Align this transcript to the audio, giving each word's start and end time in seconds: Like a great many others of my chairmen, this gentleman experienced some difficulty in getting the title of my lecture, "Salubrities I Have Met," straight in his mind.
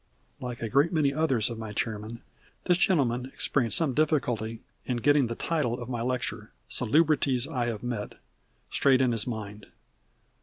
Like 0.39 0.63
a 0.63 0.67
great 0.67 0.91
many 0.91 1.13
others 1.13 1.51
of 1.51 1.59
my 1.59 1.73
chairmen, 1.73 2.23
this 2.63 2.79
gentleman 2.79 3.27
experienced 3.27 3.77
some 3.77 3.93
difficulty 3.93 4.61
in 4.83 4.97
getting 4.97 5.27
the 5.27 5.35
title 5.35 5.79
of 5.79 5.89
my 5.89 6.01
lecture, 6.01 6.49
"Salubrities 6.67 7.47
I 7.47 7.67
Have 7.67 7.83
Met," 7.83 8.13
straight 8.71 8.99
in 8.99 9.11
his 9.11 9.27
mind. 9.27 9.67